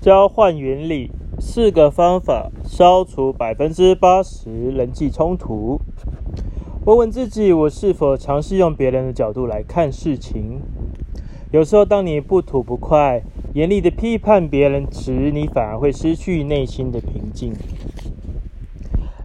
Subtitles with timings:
[0.00, 5.80] 交换原理四个方法消除百分之八十人际冲突。
[6.84, 10.60] 问问自己，我是否尝试用别人的角度来看事情？
[11.50, 13.22] 有时候，当你不吐不快、
[13.54, 17.52] 严厉的批判别人时，你反而会失去内心的平静。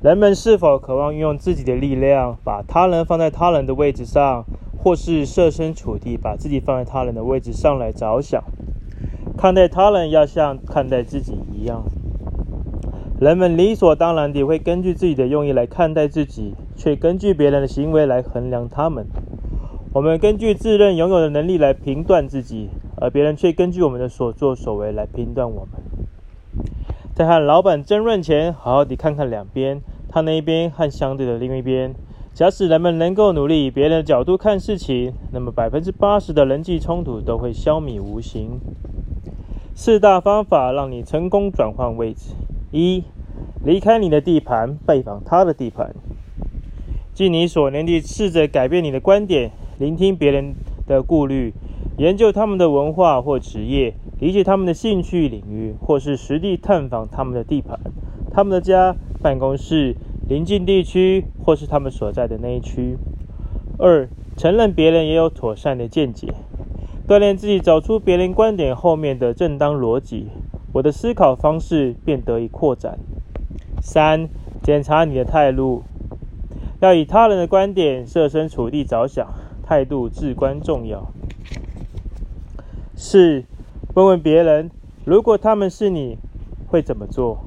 [0.00, 4.46] 人们是否渴望运用自己的力量，把他人放在他人的位置上，
[4.78, 8.42] 或是设身处地把自己放在他人的位置上来着想？
[9.42, 11.82] 看待他人要像看待自己一样。
[13.20, 19.04] 人们理所当然地会根据自己的用意来看待自己，却根据别人的行为来衡量他们。
[19.92, 22.68] 我们根据自认拥有的能力来评断自己，
[23.00, 26.64] 而别人却根据我们的所作所为来评断我们。
[27.12, 31.92] 在和老板争论前，好好地看看两边，他那一边和相对的另一边。
[32.32, 38.60] 假使人们能够努力以别人的角度看事情，那么百分之八十的人际冲突都会消弭无形。
[39.74, 42.34] 四大方法让你成功转换位置。
[42.70, 43.04] 一、
[43.64, 45.94] 离开你的地盘，拜访他的地盘。
[47.14, 50.54] 尽你所能地试着改变你的观点，聆听别人
[50.86, 51.54] 的顾虑，
[51.96, 57.80] 研究他们的文化或职业，理解他们的兴趣领域，或是实地探访他们的地盘、
[58.30, 59.96] 他们的家、办公室、
[60.28, 62.98] 邻近地区，或是他们所在的那一区。
[63.78, 66.34] 二、承认别人也有妥善的见解，
[67.06, 70.28] 锻炼自己找出别人观点后面的正当逻辑。
[70.72, 72.98] 我的思考方式便得以扩展。
[73.80, 74.28] 三、
[74.62, 75.82] 检查你的态度，
[76.80, 81.12] 要以他人的观点设身处地着想，态度至关重要。
[82.94, 83.44] 四、
[83.94, 84.70] 问问别人，
[85.04, 86.16] 如果他们是你，
[86.68, 87.44] 会怎么做？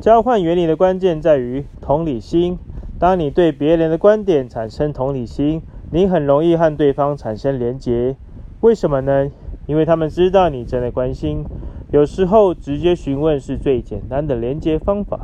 [0.00, 2.56] 交换原理的关键在于同理心。
[3.00, 8.16] 当你对别人的观点产生同理心，你很容易和对方产生连结。
[8.60, 9.30] 为什么呢？
[9.66, 11.44] 因为他们知道你真的关心。
[11.92, 15.20] 有时候，直接询问是最简单的连接方法。